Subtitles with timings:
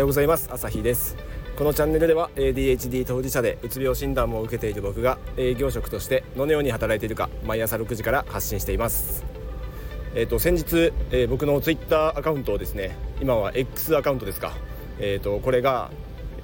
[0.00, 0.48] ようございます。
[0.50, 1.14] 朝日です。
[1.58, 9.26] このチャンネルでは ADHD 当事者でうつ病診断も受けている僕が営業職としてどのように働いているか毎朝6時から発信しています。
[10.14, 14.54] えっ、ー、と先日、えー、僕の Twitter アカウントをですね今は X アカウントですか。
[15.00, 15.90] えっ、ー、とこれが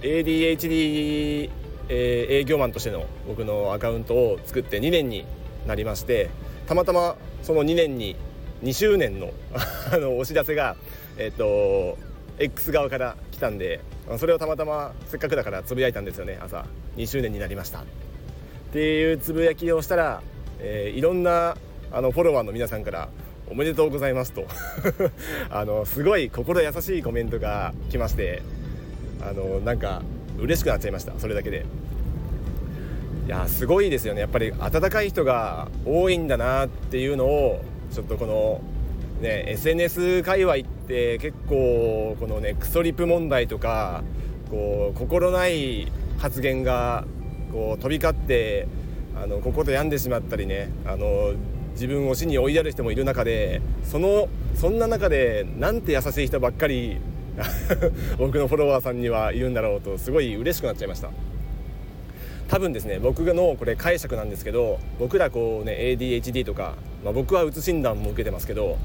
[0.03, 1.51] ADHD、
[1.89, 5.25] え営業マンとしての僕のアカウントを作って2年に
[5.67, 6.29] なりまして
[6.67, 8.17] たまたまその2年に
[8.63, 9.31] 2周年の
[9.91, 10.77] あのお知らせが
[11.17, 11.97] えっ、と
[12.39, 13.81] X 側から来たんで
[14.19, 16.39] それをたまたませっかくだからつぶやいたんですよね。
[16.41, 16.65] 朝
[16.97, 17.81] 2周年になりました。
[17.81, 17.83] っ
[18.73, 20.23] ていうつぶやきをしたら、
[20.59, 21.57] えー、いろんな
[21.93, 23.09] あのフォロワーの皆さんから
[23.49, 24.47] おめでとうございますと。
[25.51, 28.43] あのすごい心優しいコメントが来まして
[29.21, 30.03] あのなんか
[30.39, 31.13] 嬉しくなっちゃいました。
[31.19, 31.67] それだけで。
[33.27, 34.21] いやすごいですよね。
[34.21, 37.61] やっぱり温かい人が多いんだなっていうのを
[37.93, 38.61] ちょっとこの
[39.21, 44.03] ね SNS 界隈って結構このねクソリプ問題とか
[44.51, 47.05] こう心ない発言が
[47.53, 48.69] こう飛び交って
[49.21, 51.35] あの心病んでしまったりねあの
[51.73, 56.99] 自分を死に追いやる人もいる中でそのそんな中でなんて優しい人ばっかり
[58.19, 61.11] 僕のフォロワーさんにはいるんだろうとすごい嬉しくなっちゃいました。
[62.49, 68.79] 多分ですね僕のこれ解釈なんですけど僕らこうね ADHD とか、まあ、僕はうつ診断も受けてますけど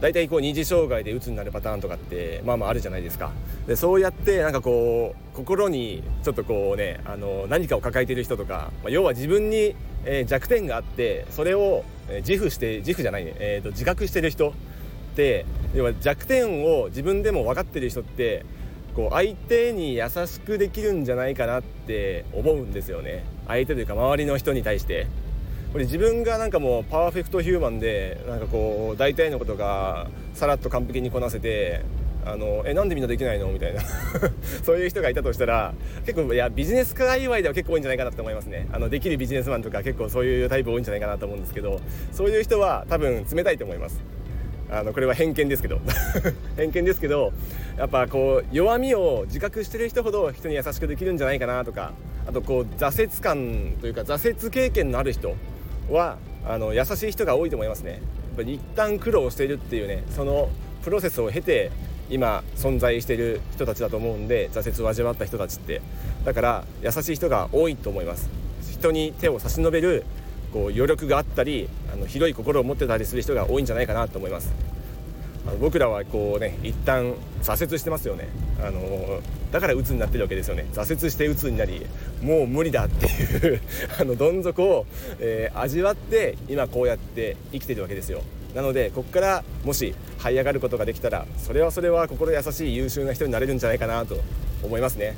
[0.00, 3.32] 大体こう二次障害で鬱になるパターンとかってまあまああるじゃないですか。
[3.66, 11.84] でそうやってなんかこう心にちょっとこうねあの何かを抱えてる人とか、まあ、要は自分に、え弱点があってそれを
[12.20, 14.52] 自負して自負じゃないね、えー、と自覚してる人っ
[15.16, 18.46] て要は弱点を自分でも分かってる人って
[18.98, 23.24] こう相手に優しくできるんじゃないかなって思うんですよね。
[23.46, 25.06] 相手というか周りの人に対して。
[25.72, 31.82] これ自分がなんかもうパーフェクトヒューマンでなんかこう大体のことがさらっと完璧にこなせて
[32.24, 33.82] あのえなんでみんなできないのみたいな。
[34.64, 38.66] そういう人がいたとしたら結構いやビジネス界隈では結構多いんじゃないかなと思いますね。
[38.72, 44.17] あのできるビジネスマンとか結構そういうタイプ多いんじゃないかなと思うんですけどそういう人は多分冷たいと思います。
[44.70, 45.80] あのこれは偏見ですけど。
[46.56, 47.32] 偏見ですけど
[47.76, 51.92] やっぱこう弱みを自覚してる人ほど人に優しくできるんじゃないかなとか
[52.26, 55.36] あとこう挫折感というか挫折経験のある人
[55.88, 57.92] はあの優しい人が多いと思いますね。
[57.92, 58.00] やっ
[58.36, 60.48] ぱり一旦苦労しているっていうねその
[60.82, 61.70] プロセスを経て
[62.10, 65.80] 今存在している人たちだと思うんで挫折を味わった人たちって。
[66.24, 68.28] だから優しい人が多いと思います。
[68.70, 70.04] 人に手を差し伸べる
[70.52, 74.52] こう余力があったりあの広い心を持ってたりする人が多いんじゃないかなと思います。
[75.46, 78.28] あの僕らはこうね一旦挫折してますよね。
[78.62, 79.20] あの
[79.52, 80.66] だから鬱になってるわけですよね。
[80.72, 81.86] 挫折して鬱になり
[82.22, 83.60] もう無理だっていう
[83.98, 84.86] あのどん底を、
[85.20, 88.22] えー、味わって今こうやって生きてるわけですよ。
[88.54, 94.18] なのでここからもし這い上がることができたらそれはそれは心優しい優秀な人になれるんじゃないかなと
[94.62, 95.16] 思いますね。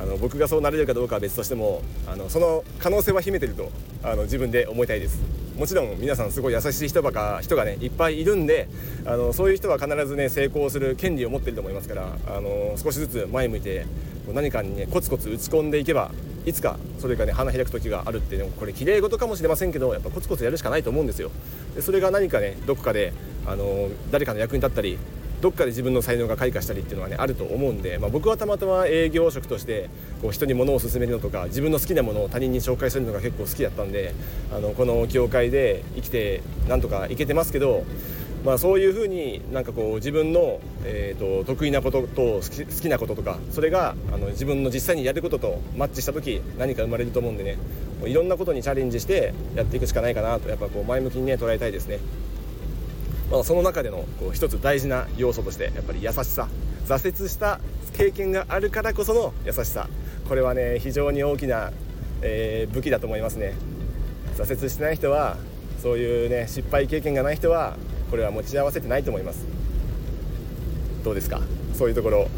[0.00, 3.70] あの僕がそうなれるかどうかは別としてもあのその可能性は秘めてると
[4.02, 5.20] あの自分で思いたいです。
[5.58, 8.66] もちろん皆さんすごい優しい人ばか人がねいっぱいいるんで
[9.04, 13.84] あのそういう人は必ずね成功する権利を持ってると思いますからあの少しずつ前向いて
[14.32, 16.12] 何かにねコツコツ打ち込んでいけば
[16.46, 21.30] いつかそれがね花開く時があるっていうのこれ綺麗事かもしれませんけどやっぱコツコツやるしかないと思うんですよ。
[21.74, 23.12] でそれが何かねどこかで
[23.46, 24.98] あの誰かの役に立ったり
[25.40, 29.88] どっかで自分の才能が開花したりっていうのはねあると思うんで、まあ、僕はたまたま営業職として
[30.20, 34.14] こう人に物を勧めるのとか自分の好きなものを他人に紹介するのが結構好きだったんで
[34.54, 37.84] あのこの業界で生きてなんとかいけてますけど、
[38.44, 47.56] まあ、そういうふうになんかこう自分の、えーと、得意なことと好き好きなこととかそれがあの自分の実際にやることとマッチした時何か生まれると思うんでね
[48.04, 51.98] いろんなことにチャレンジしてやっていくしかないかなとやっぱこう前向きにね捉えたいですね。
[53.30, 56.48] まあ、その中でのこう一つ大事な要素としてやっぱり優しさ
[56.86, 57.60] 挫折した
[57.96, 59.88] 経験があるからこその優しさ。
[60.28, 61.72] これはね非常に大きな、
[62.22, 63.54] えー、武器だと思いますね。
[64.36, 65.36] 挫折してない人は
[65.82, 67.76] そういうね失敗経験がない人は
[68.10, 69.44] これは持ち合わせてないと思います。
[71.04, 71.40] どうですか？
[71.74, 72.28] そういうところ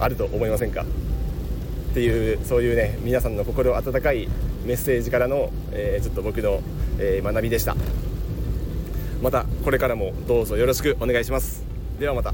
[0.00, 0.82] あると思いませんか？
[0.82, 4.28] っていうそういうね皆さんの心温かい
[4.64, 6.60] メッセージからの、えー、ちょっと僕の、
[6.98, 7.76] えー、学びでした。
[9.22, 11.64] またこれからもどうぞよろしくお願いします。
[11.98, 12.32] ではまた。